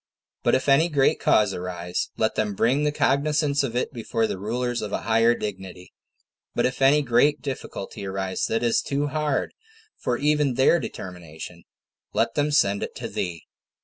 [0.41, 4.39] But if any great cause arise, let them bring the cognizance of it before the
[4.39, 5.93] rulers of a higher dignity;
[6.55, 9.53] but if any great difficulty arise that is too hard
[9.99, 11.65] for even their determination,
[12.13, 13.43] let them send it to thee.